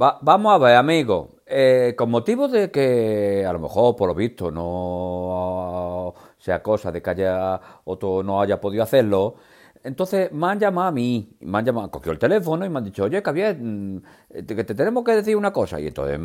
[0.00, 1.36] Va- vamos a ver, amigo.
[1.46, 7.02] Eh, con motivo de que a lo mejor, por lo visto, no sea cosa de
[7.02, 9.34] que haya otro no haya podido hacerlo,
[9.84, 12.84] entonces me han llamado a mí, me han llamado, cogió el teléfono y me han
[12.84, 14.02] dicho, oye, Javier, mm,
[14.46, 15.78] que te tenemos que decir una cosa.
[15.80, 16.18] Y entonces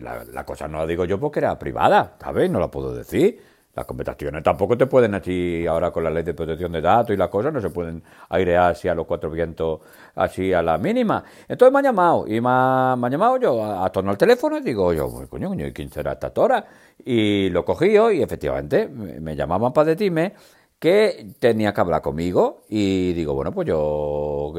[0.00, 2.50] la, la cosa no la digo yo porque era privada, ¿sabes?
[2.50, 3.40] No la puedo decir.
[3.74, 7.16] Las conversaciones tampoco te pueden así, ahora con la ley de protección de datos y
[7.16, 9.80] las cosas, no se pueden airear así a los cuatro vientos,
[10.14, 11.24] así a la mínima.
[11.48, 14.58] Entonces me han llamado, y me, ha- me han llamado yo a, a al teléfono
[14.58, 16.66] y digo yo, pues, coño, coño, ¿y quién será esta hora?
[17.04, 20.34] Y lo cogí yo y efectivamente me, me llamaban para decirme
[20.82, 24.52] que tenía que hablar conmigo y digo, bueno, pues yo,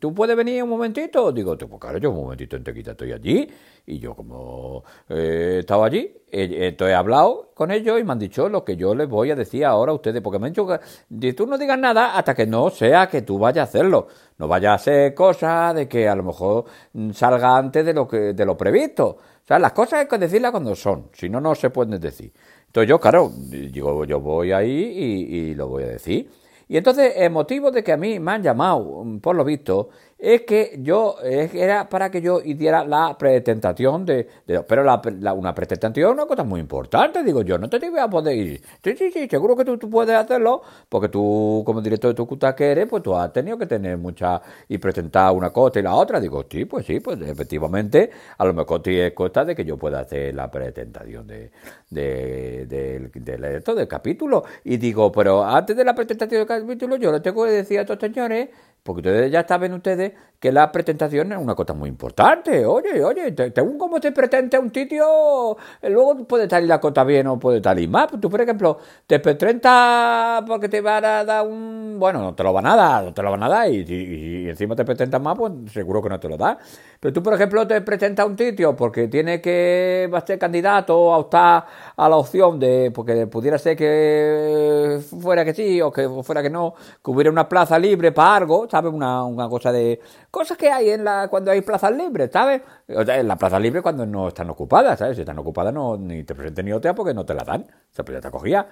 [0.00, 1.30] ¿tú puedes venir un momentito?
[1.30, 3.48] Digo, "Tú, pues claro, yo un momentito enseguida estoy allí
[3.86, 8.10] y yo como eh, he estado allí, eh, entonces he hablado con ellos y me
[8.10, 10.52] han dicho lo que yo les voy a decir ahora a ustedes, porque me han
[10.52, 14.08] dicho que tú no digas nada hasta que no sea que tú vayas a hacerlo,
[14.38, 18.08] no vayas a hacer cosas de que a lo mejor mm, salga antes de lo,
[18.08, 19.06] que, de lo previsto.
[19.06, 22.32] O sea, las cosas hay que decirlas cuando son, si no, no se pueden decir.
[22.70, 26.30] Entonces yo, claro, digo, yo voy ahí y, y lo voy a decir.
[26.68, 29.88] Y entonces el motivo de que a mí me han llamado, mm, por lo visto,
[30.22, 35.00] es que yo, es era para que yo hiciera la pretentación de, de- pero la,
[35.20, 38.36] la- una pretentación es una cosa muy importante, digo yo, no te voy a poder
[38.36, 38.62] ir.
[38.84, 42.26] Sí, sí, sí, seguro que tú, tú puedes hacerlo, porque tú, como director de tu
[42.26, 45.82] cuta que eres, pues tú has tenido que tener mucha, y presentar una cosa y
[45.82, 49.64] la otra, digo, sí, pues sí, pues efectivamente, a lo mejor tiene costa de que
[49.64, 51.50] yo pueda hacer la presentación de,
[51.90, 56.96] de, del- del- esto, del capítulo, y digo, pero antes de la presentación del capítulo,
[56.96, 58.48] yo le tengo que decir a estos señores,
[58.82, 62.64] porque ustedes ya saben ustedes que la presentación es una cosa muy importante.
[62.64, 67.26] Oye, oye, según cómo te presenta un sitio, eh, luego puede salir la cosa bien
[67.26, 68.08] o puede salir mal.
[68.20, 71.89] Tú, por ejemplo, te presenta porque te van a dar un...
[72.00, 74.44] Bueno, no te lo van a dar, no te lo van a dar, y, y-
[74.46, 76.58] y encima te presentan más, pues seguro que no te lo da.
[76.98, 81.12] Pero tú, por ejemplo, te presentas un sitio porque tiene que va a ser candidato
[81.12, 86.08] a optar a la opción de, porque pudiera ser que fuera que sí o que
[86.22, 88.92] fuera que no, que hubiera una plaza libre para algo, ¿sabes?
[88.92, 90.00] Una, una cosa de...
[90.30, 92.62] Cosas que hay en la cuando hay plazas libres, ¿sabes?
[92.88, 95.16] O sea, en la plaza libre cuando no están ocupadas, ¿sabes?
[95.16, 97.62] Si están ocupadas no, ni te presenten ni otra porque no te la dan.
[97.62, 98.66] O sea, pues ya te acogía.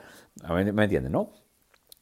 [0.48, 1.30] ¿Me, me entiendes, no?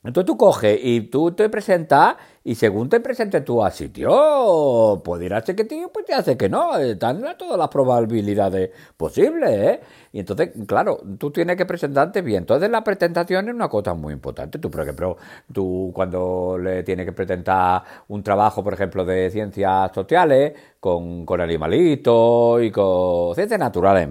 [0.07, 5.41] Entonces tú coges y tú te presentas y según te presentes tú al sitio, pudiera
[5.45, 9.81] ser que tío, pues te hace que no, están todas las probabilidades posibles, ¿eh?
[10.13, 12.45] Y entonces, claro, tú tienes que presentarte bien.
[12.45, 14.61] Entonces la presentación es una cosa muy importante.
[14.61, 15.17] Tú, por ejemplo,
[15.53, 21.41] tú cuando le tienes que presentar un trabajo, por ejemplo, de ciencias sociales, con, con
[21.41, 24.09] animalitos y con ciencias naturales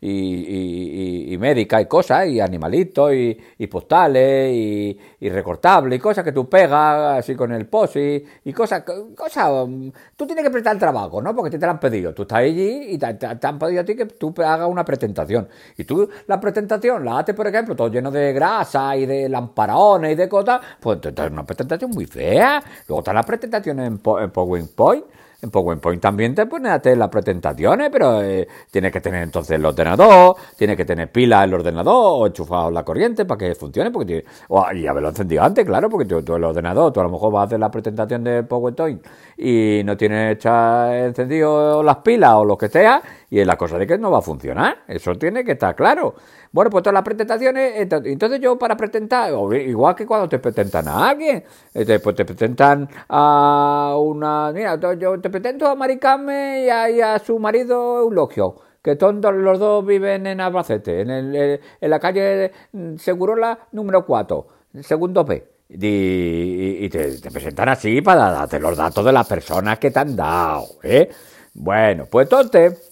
[0.00, 5.96] y, y, y, y médicas y cosas, y animalitos y, y postales y, y recortables
[5.96, 8.84] y cosas que tú pegas así con el post y, y cosas,
[9.16, 11.34] cosas, mm, tú tienes que prestar el trabajo, ¿no?
[11.34, 13.80] Porque te, te lo han pedido, tú estás allí y te, te- te han pedido
[13.82, 17.74] a ti que tú hagas una presentación y tú la presentación la haces, por ejemplo,
[17.76, 21.90] todo lleno de grasa y de lamparones y de cosas, pues entonces es una presentación
[21.90, 22.62] muy fea.
[22.88, 25.04] Luego están las presentaciones en, en PowerPoint.
[25.44, 29.56] En PowerPoint también te pones a hacer las presentaciones, pero eh, tienes que tener entonces
[29.58, 33.90] el ordenador, tienes que tener pila el ordenador o enchufado la corriente para que funcione,
[33.90, 37.02] porque tiene- o- y haberlo encendido antes, claro, porque tú, tú el ordenador, tú a
[37.02, 39.04] lo mejor vas a hacer la presentación de PowerPoint
[39.36, 43.96] y no tienes encendido las pilas o lo que sea, y la cosa de que
[43.96, 46.14] no va a funcionar, eso tiene que estar claro.
[46.52, 50.38] Bueno, pues todas las presentaciones, ento- entonces yo para presentar, o igual que cuando te
[50.38, 56.66] presentan a alguien, este, pues te presentan a una, mira, yo te presento a Maricame
[56.66, 61.90] y a, su marido Eulogio, que todos los dos viven en Albacete, en, el- en
[61.90, 64.46] la calle mm, Segurola número 4,
[64.82, 65.24] segundo
[65.70, 69.98] y- y te, te presentan así para darte los datos de las personas que te
[70.00, 71.08] han dado, ¿eh?
[71.54, 72.91] Bueno, pues entonces,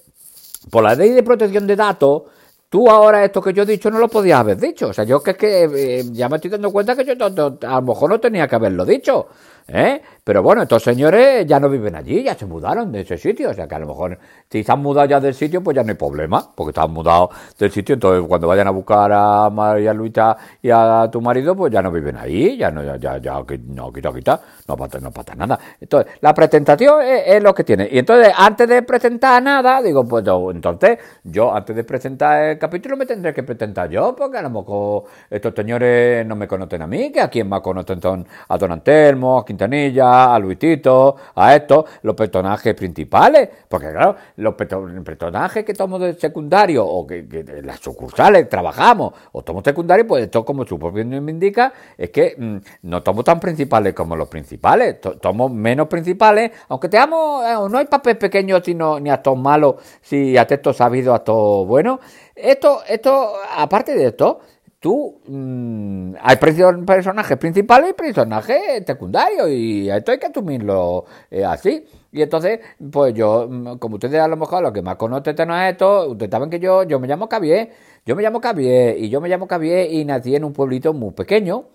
[0.71, 2.23] por la ley de protección de datos,
[2.69, 4.89] tú ahora esto que yo he dicho no lo podías haber dicho.
[4.89, 7.59] O sea, yo que es que eh, ya me estoy dando cuenta que yo no-
[7.63, 9.27] a lo mejor no tenía que haberlo dicho.
[9.69, 10.01] ¿eh?
[10.31, 13.51] Pero bueno, estos señores ya no viven allí, ya se mudaron de ese sitio.
[13.51, 14.17] O sea, que a lo mejor
[14.49, 16.93] si se han mudado ya del sitio, pues ya no hay problema, porque se han
[16.93, 17.95] mudado del sitio.
[17.95, 21.91] Entonces, cuando vayan a buscar a María Luisa y a tu marido, pues ya no
[21.91, 23.43] viven ahí, ya no, ya, ya, ya
[23.75, 25.59] no, quita, quita, no pasa, no pasa nada.
[25.81, 27.89] Entonces, la presentación es, lo que tiene.
[27.91, 30.25] Y entonces, antes de presentar nada, digo, pues
[30.55, 34.51] entonces, yo antes de presentar el capítulo me tendré que presentar yo, porque a lo
[34.51, 38.57] mejor estos señores no me conocen a mí, que a quien más conocen son a
[38.57, 45.65] Don Antelmo, a Quintanilla, a Luisito, a estos, los personajes principales, porque claro, los personajes
[45.65, 50.45] que tomamos de secundario o que, en las sucursales trabajamos o tomamos secundario, pues esto
[50.45, 54.97] como su propio nombre indica, es que mm, no somos tan principales como los principales,
[55.23, 60.37] somos menos principales, aunque teamos, eh, no hay papel pequeño sino, ni actos malos, si
[60.37, 62.01] a texto sabido, a todo bueno.
[62.35, 64.41] Esto, esto, aparte de esto,
[64.81, 71.85] tú mm, hay personajes principales y personajes secundarios y esto hay que asumirlo eh, así.
[72.13, 72.61] Y entonces,
[72.91, 76.09] pues yo, mm, como ustedes a lo mejor lo que más conocen no es esto,
[76.11, 77.71] ustedes saben que yo, yo me llamo Cabié,
[78.07, 81.13] yo me llamo Cabié y yo me llamo Cabié y nací en un pueblito muy
[81.13, 81.67] pequeño.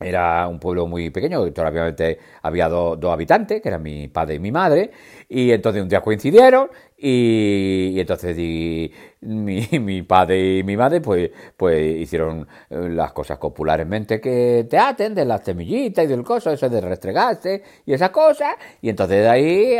[0.00, 1.94] Era un pueblo muy pequeño, todavía
[2.42, 4.90] había dos, dos habitantes, que eran mi padre y mi madre,
[5.28, 6.70] y entonces un día coincidieron
[7.04, 8.92] y, entonces mi,
[9.80, 15.12] mi, padre y mi madre pues, pues hicieron eh, las cosas popularmente que te aten,
[15.12, 18.54] de las semillitas y del coso, eso de restregarse y esas cosas.
[18.80, 19.76] Y entonces de ahí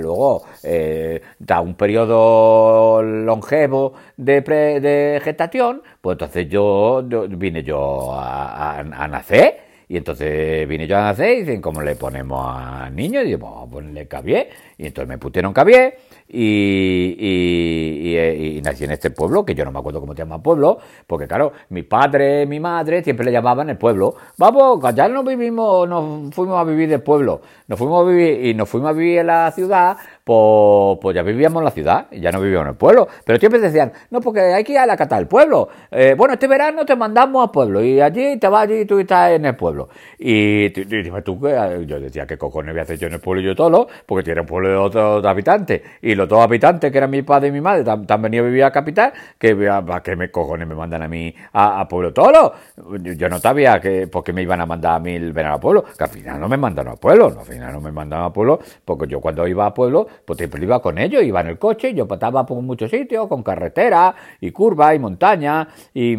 [0.00, 8.82] luego eh, da un periodo longevo de, de gestación, pues entonces yo, vine yo a,
[9.10, 9.72] nacer.
[9.88, 13.20] Y entonces vine yo a nacer y dicen, ¿cómo le ponemos al niño?
[13.20, 14.48] Y digo, pues le cabié.
[14.78, 15.96] Y entonces me pusieron cabié
[16.28, 20.42] y, y, y, nací en este pueblo, que yo no me acuerdo cómo se llama
[20.42, 24.14] pueblo, porque claro, mi padre, mi madre siempre le llamaban el pueblo.
[24.38, 28.54] Vamos, ya no vivimos, nos fuimos a vivir del pueblo, nos fuimos a vivir y
[28.54, 32.30] nos fuimos a vivir en la ciudad, pues, pues ya vivíamos en la ciudad, ya
[32.30, 33.08] no vivíamos en el pueblo.
[33.24, 35.68] Pero siempre decían, no, porque hay que ir a la cata del pueblo.
[35.90, 39.32] Eh, bueno, este verano te mandamos al pueblo y allí te vas y tú estás
[39.32, 39.88] en el pueblo.
[40.18, 41.40] Y, dime tú,
[41.86, 43.88] yo decía, ¿qué cojones voy a hacer yo en el pueblo y yo todo?
[44.06, 45.82] Porque tiene un pueblo de otros habitantes.
[46.00, 48.64] Y los dos habitantes, que eran mi padre y mi madre, han venido a vivir
[48.64, 52.52] a capital, que ¿para qué me cojones me mandan a mí a, Pueblo Tolo?
[53.00, 55.84] Yo no sabía que porque me iban a mandar a mí el verano a Pueblo,
[55.96, 58.60] que al final no me mandaron a Pueblo, al final no me mandaron a Pueblo,
[58.84, 61.94] porque yo cuando iba a Pueblo, pues siempre iba con ellos, iba en el coche,
[61.94, 66.16] yo pasaba por muchos sitios, con carretera, y curva, y montaña, y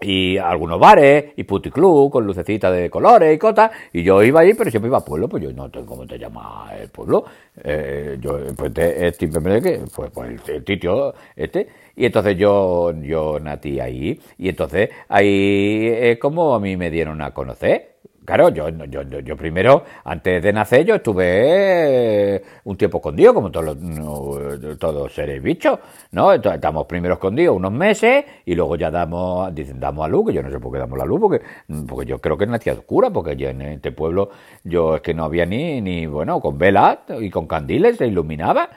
[0.00, 4.54] y algunos bares, y puticlub con lucecitas de colores y cosas, y yo iba ahí,
[4.54, 7.24] pero siempre iba a pueblo, pues yo no sé cómo te llama el pueblo,
[7.64, 13.40] eh, yo pues es simplemente que pues, pues el, sitio este, y entonces yo, yo
[13.40, 17.96] nací ahí, y entonces ahí es como a mí me dieron a conocer,
[18.28, 23.50] Claro, yo, yo, yo, primero, antes de nacer, yo estuve eh, un tiempo escondido, como
[23.50, 25.78] todos los, todos seres bichos,
[26.10, 26.34] ¿no?
[26.34, 30.42] estamos primero escondidos unos meses y luego ya damos, dicen, damos a luz, que yo
[30.42, 31.40] no sé por qué damos la luz, porque,
[31.88, 34.28] porque yo creo que nacía oscura, porque yo en este pueblo,
[34.62, 38.68] yo es que no había ni, ni bueno, con velas y con candiles se iluminaba.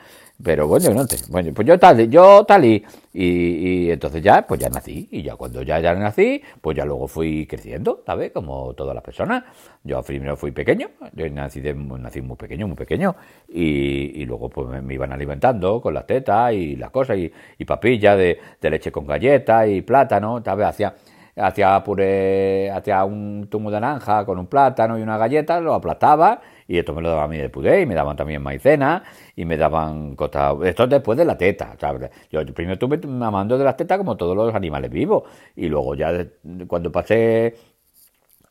[0.44, 2.84] Pero bueno, no bueno, pues yo tal, yo tal y,
[3.14, 5.08] y, entonces ya, pues ya nací.
[5.12, 8.32] Y ya cuando ya, ya nací, pues ya luego fui creciendo, ¿sabes?
[8.32, 9.44] Como todas las personas.
[9.84, 13.16] Yo primero fui pequeño, yo nací, de, nací muy pequeño, muy pequeño.
[13.50, 17.66] Y, y luego pues me, iban alimentando con las tetas y las cosas, y, y
[17.66, 20.68] papilla de, de leche con galleta y plátano, ¿sabes?
[20.68, 20.96] Hacía
[21.36, 26.42] hacía puré, hacía un zumo de naranja con un plátano y una galleta, lo aplastaba
[26.72, 29.04] y esto me lo daba a mí de puré y me daban también maicena
[29.36, 30.56] y me daban cosas...
[30.64, 32.10] Esto después de la teta, ¿sabes?
[32.32, 35.24] Yo primero estuve mamando de las tetas como todos los animales vivos
[35.58, 36.26] y luego ya
[36.68, 37.56] cuando pasé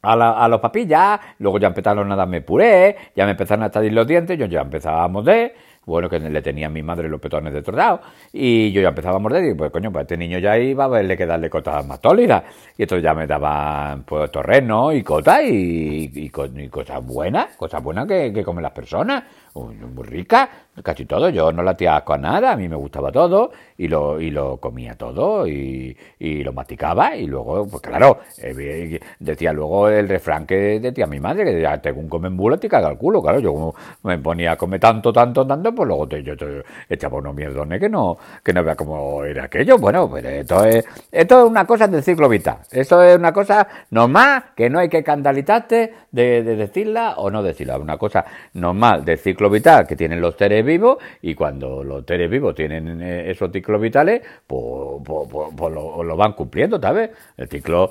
[0.03, 3.73] a, la, a los papillas, luego ya empezaron a darme puré, ya me empezaron a
[3.73, 5.55] salir los dientes, yo ya empezaba a morder
[5.87, 8.01] bueno, que le tenía a mi madre los petones de tordado,
[8.33, 10.89] y yo ya empezaba a morder, y pues coño, pues este niño ya iba a
[10.89, 12.45] verle que darle cosas más sólidas,
[12.77, 18.07] y esto ya me daban pues torreno y cosas, y, y, cosas buenas, cosas buenas
[18.07, 19.25] que, que comen las personas,
[19.55, 20.49] muy rica,
[20.83, 21.29] casi todo.
[21.29, 23.51] Yo no la tía con nada, a mí me gustaba todo.
[23.77, 29.01] Y lo, y lo comía todo y, y lo masticaba y luego, pues claro, eh,
[29.19, 32.91] decía luego el refrán que decía mi madre, que decía, según comen bulo te caga
[32.91, 36.37] el culo, claro, yo me ponía a comer tanto, tanto, tanto, pues luego te, yo
[36.37, 39.79] te echaba unos mierdones que no, que no vea cómo era aquello.
[39.79, 43.67] Bueno, pues esto es, esto es una cosa del ciclo vital, esto es una cosa
[43.93, 49.07] normal, que no hay que escandalizarte de, de decirla o no decirla, una cosa normal
[49.07, 53.31] del ciclo vital que tienen los seres vivos y cuando los seres vivos tienen eh,
[53.31, 57.11] esos ciclos vitales, pues, pues, pues, pues lo, lo, van cumpliendo, ¿sabes?
[57.37, 57.91] El ciclo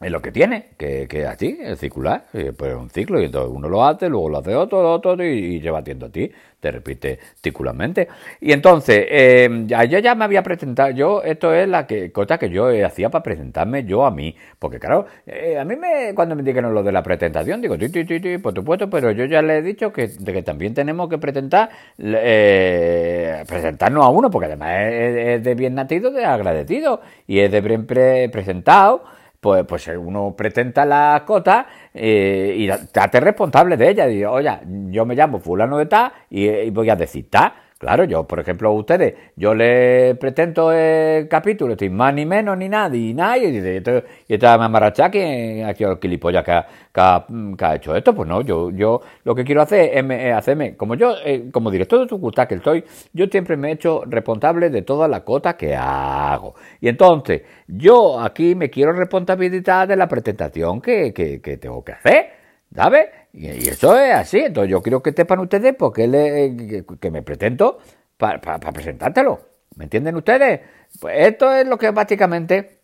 [0.00, 2.26] es lo que tiene, que, que así, es circular,
[2.56, 5.56] pues un ciclo, y entonces uno lo hace, luego lo hace otro, lo otro, y,
[5.56, 6.30] y lleva haciendo a ti,
[6.60, 8.08] te repite circularmente.
[8.40, 12.50] Y entonces, eh, yo ya me había presentado, yo, esto es la que, cosa que
[12.50, 16.42] yo hacía para presentarme yo a mí, porque claro, eh, a mí me, cuando me
[16.42, 19.58] dijeron lo de la presentación, digo, ti, ti, ti, por supuesto, pero yo ya le
[19.58, 20.08] he dicho que,
[20.44, 26.24] también tenemos que presentar, eh, presentarnos a uno, porque además es, de bien nacido, de
[26.24, 29.02] agradecido, y es de bien presentado,
[29.40, 34.30] pues, pues uno presenta la cota eh, y te responsable de ella.
[34.30, 34.50] Oye,
[34.90, 37.52] yo me llamo fulano de tal y, y voy a decir tal.
[37.80, 42.58] Claro, yo, por ejemplo, a ustedes, yo le presento el capítulo, estoy más ni menos
[42.58, 43.82] ni nada, y nada, y, y,
[44.28, 48.42] y esta mamaracha que aquí el gilipollas que ha, que, ha, hecho esto, pues no,
[48.42, 52.46] yo, yo lo que quiero hacer es, hacerme, como yo, eh, como director de sucursal
[52.46, 52.84] que estoy,
[53.14, 56.54] yo siempre me he hecho responsable de todas las cotas que hago.
[56.82, 61.92] Y entonces, yo aquí me quiero responsabilizar de la presentación que, que, que tengo que
[61.92, 62.40] hacer.
[62.74, 63.08] ¿Sabes?
[63.32, 64.38] Y, eso es así.
[64.38, 67.78] Entonces yo quiero que sepan ustedes porque le, que, me presento
[68.16, 69.40] para presentártelo.
[69.76, 70.60] ¿Me entienden ustedes?
[71.00, 72.79] Pues esto es lo que básicamente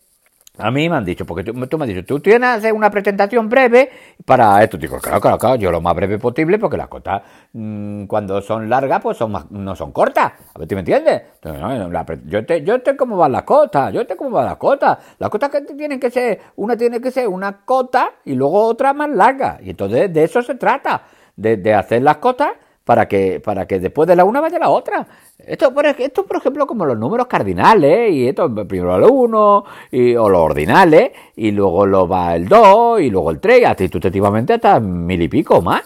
[0.57, 3.89] a mí me han dicho, porque tú, me has dicho, tú tienes una presentación breve
[4.25, 4.77] para esto.
[4.77, 7.21] Digo, claro, claro, claro, yo lo más breve posible, porque las cotas,
[7.53, 10.33] mm, cuando son largas, pues son no son cortas.
[10.53, 11.21] A ver, ¿tú me entiendes?
[12.25, 14.97] yo, te, yo te cómo van las cotas, yo te cómo van las cotas.
[15.19, 18.93] Las cotas que tienen que ser, una tiene que ser una cota y luego otra
[18.93, 19.59] más larga.
[19.61, 21.03] Y entonces de eso se trata,
[21.35, 22.49] de, de hacer las cotas
[22.87, 25.05] para que, para que después de la una vaya la otra.
[25.37, 30.15] Esto por, esto, por ejemplo, como los números cardinales, y esto, primero el 1, y,
[30.15, 33.89] o los ordinales, y luego lo va el 2, y luego el 3, y así
[33.89, 35.81] sucesivamente hasta mil y pico más.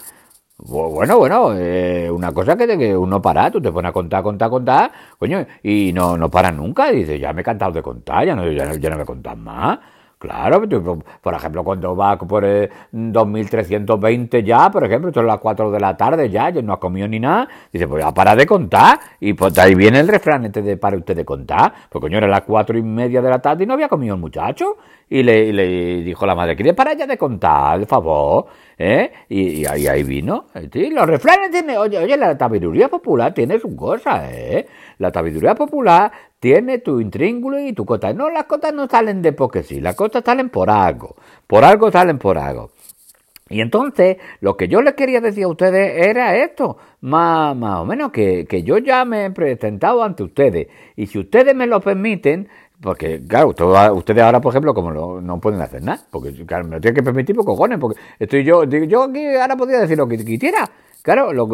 [0.58, 4.48] Bueno, bueno, eh, una cosa que, que, uno para, tú te pones a contar, contar,
[4.48, 8.24] contar, coño, y no, no paras nunca, y dices, ya me he cantado de contar,
[8.24, 9.80] ya no, ya, ya no me contas más.
[10.22, 10.62] Claro,
[11.20, 12.44] por ejemplo, cuando va por
[12.92, 16.78] 2320 eh, ya, por ejemplo, son las 4 de la tarde ya, yo no ha
[16.78, 20.44] comido ni nada, dice, pues ya para de contar, y pues ahí viene el refrán
[20.44, 23.40] este de para usted de contar, pues coño, era las cuatro y media de la
[23.40, 24.76] tarde y no había comido el muchacho,
[25.10, 28.46] y le, le dijo la madre, ¿quiere para ya de contar, el favor?
[28.78, 29.12] ¿Eh?
[29.28, 30.46] Y, ahí, ahí vino.
[30.54, 34.66] Los refranes tienen, oye, oye, la sabiduría popular tiene su cosa, ¿eh?
[34.98, 36.10] La sabiduría popular
[36.40, 38.12] tiene tu intríngulo y tu cota.
[38.12, 41.16] No, las cotas no salen de porque sí, las cotas salen por algo.
[41.46, 42.70] Por algo salen por algo.
[43.48, 47.84] Y entonces, lo que yo les quería decir a ustedes era esto, más, más o
[47.84, 50.68] menos, que, que yo ya me he presentado ante ustedes.
[50.96, 52.48] Y si ustedes me lo permiten,
[52.82, 53.48] porque, claro,
[53.94, 57.02] ustedes ahora, por ejemplo, como no, pueden hacer nada, porque claro, me lo tienen que
[57.04, 60.68] permitir por cojones, porque estoy yo, yo aquí ahora podría decir lo que quisiera,
[61.00, 61.48] claro, lo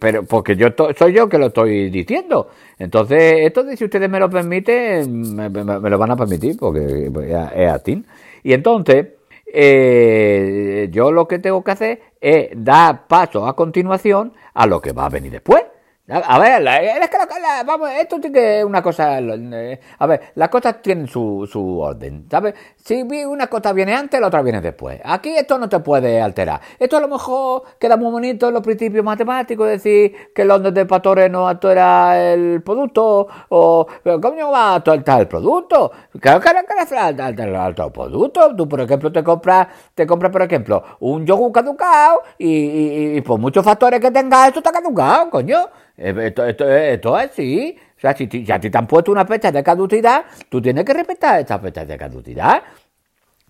[0.00, 2.48] pero porque yo soy yo que lo estoy diciendo.
[2.78, 7.28] Entonces, esto de si ustedes me lo permiten, me, lo van a permitir, porque pues,
[7.28, 8.02] es así.
[8.42, 9.08] Y entonces,
[9.52, 14.92] eh, yo lo que tengo que hacer es dar paso a continuación a lo que
[14.92, 15.62] va a venir después.
[16.06, 16.62] A ver,
[17.02, 17.16] es que
[17.64, 22.54] vamos, esto tiene una cosa, eh, a ver, las cosas tienen su, su orden, ¿sabes?
[22.76, 25.00] Si una cosa viene antes, la otra viene después.
[25.02, 26.60] Aquí esto no te puede alterar.
[26.78, 30.84] Esto a lo mejor queda muy bonito en los principios matemáticos, decir que orden de
[30.84, 35.90] factores no altera el producto, o, pero ¿cómo va a alterar el producto?
[36.20, 38.54] Claro que altera el producto.
[38.54, 43.40] Tú, por ejemplo, te compras, te compras, por ejemplo, un yogur caducado y, y, por
[43.40, 45.60] muchos factores que tenga, esto está caducado, coño.
[45.96, 47.76] Eh, esto, esto, esto es así.
[47.96, 50.84] O sea, si, si a ti te han puesto una fecha de caducidad, tú tienes
[50.84, 52.62] que respetar esta fecha de caducidad.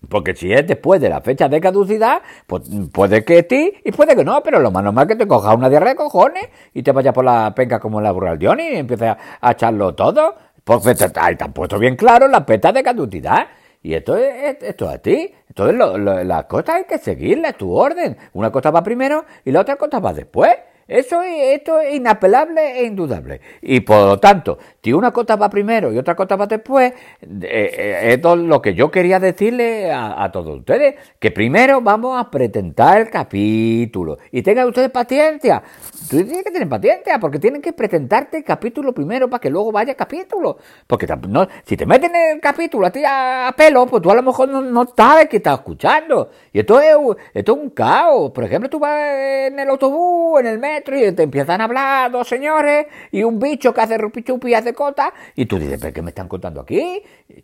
[0.09, 4.15] Porque si es después de la fecha de caducidad, pues puede que ti y puede
[4.15, 6.91] que no, pero lo más normal que te cojas una diarrea de cojones y te
[6.91, 10.35] vayas por la penca como la burraldión y empieces a, echarlo todo.
[10.63, 13.47] Porque te, te, han puesto bien claro la fecha de caducidad.
[13.81, 15.31] Y esto es, esto es a ti.
[15.47, 18.17] Entonces lo, las cosas hay que seguirlas, tu orden.
[18.33, 20.55] Una cosa va primero y la otra cosa va después.
[20.87, 23.41] Eso es, esto es inapelable e indudable.
[23.61, 27.39] Y por lo tanto, si una cosa va primero y otra cosa va después, eh,
[27.41, 33.01] eh, es lo que yo quería decirle a, todos ustedes, que primero vamos a presentar
[33.01, 34.19] el capítulo.
[34.31, 35.63] Y tengan ustedes paciencia.
[36.09, 39.71] Tú tienes que tener paciencia, porque tienen que presentarte el capítulo primero para que luego
[39.71, 40.57] vaya el capítulo.
[40.85, 44.15] Porque no, si te meten en el capítulo a ti a, pelo, pues tú a
[44.15, 46.29] lo mejor no, sabes que estás escuchando.
[46.53, 46.95] Y esto es,
[47.33, 48.31] esto es un caos.
[48.31, 48.99] Por ejemplo, tú vas
[49.47, 53.39] en el autobús, en el metro, y te empiezan a hablar dos señores y un
[53.39, 56.61] bicho que hace rupichupi y hace cota y tú dices, ¿pero qué me están contando
[56.61, 57.01] aquí?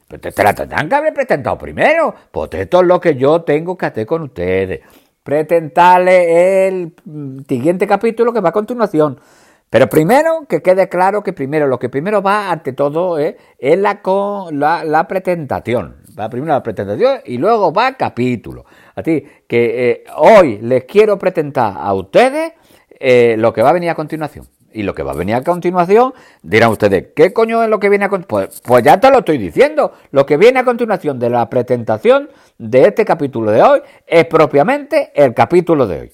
[0.08, 2.14] Te, te la tendrán que haber presentado primero.
[2.32, 4.82] Pues esto es lo que yo tengo que hacer con ustedes.
[5.24, 6.94] Presentarle el
[7.48, 9.20] siguiente capítulo que va a continuación.
[9.72, 14.02] Pero primero, que quede claro que primero, lo que primero va ante todo es, la,
[14.52, 15.96] la, la presentación.
[16.20, 18.66] Va primero la presentación y luego va capítulo.
[18.96, 22.52] A ti, que eh, hoy les quiero presentar a ustedes
[23.04, 24.48] eh, lo que va a venir a continuación.
[24.74, 27.90] Y lo que va a venir a continuación, dirán ustedes, ¿qué coño es lo que
[27.90, 28.50] viene a continuación?
[28.52, 29.92] Pues, pues, ya te lo estoy diciendo.
[30.12, 32.30] Lo que viene a continuación de la presentación
[32.60, 36.12] de este capítulo de hoy es propiamente el capítulo de hoy.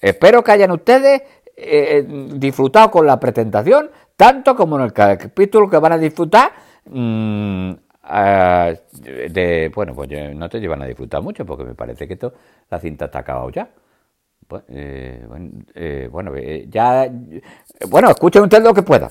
[0.00, 1.20] Espero que hayan ustedes
[1.54, 2.06] eh, eh,
[2.36, 6.52] disfrutado con la presentación, tanto como en el capítulo que van a disfrutar
[6.86, 7.72] mm,
[8.04, 12.32] ah, de, bueno, pues no te llevan a disfrutar mucho porque me parece que esto,
[12.70, 13.68] la cinta está acabado ya.
[14.50, 17.08] Pues, eh, bueno, eh, bueno, eh, ya,
[17.88, 19.06] bueno, escuchen ustedes lo que pueda.